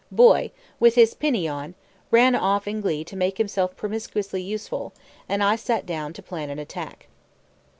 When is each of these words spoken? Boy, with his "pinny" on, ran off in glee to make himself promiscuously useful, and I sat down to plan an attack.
Boy, 0.11 0.49
with 0.79 0.95
his 0.95 1.13
"pinny" 1.13 1.47
on, 1.47 1.75
ran 2.09 2.33
off 2.33 2.67
in 2.67 2.81
glee 2.81 3.03
to 3.03 3.15
make 3.15 3.37
himself 3.37 3.75
promiscuously 3.75 4.41
useful, 4.41 4.93
and 5.29 5.43
I 5.43 5.55
sat 5.55 5.85
down 5.85 6.11
to 6.13 6.23
plan 6.23 6.49
an 6.49 6.57
attack. 6.57 7.07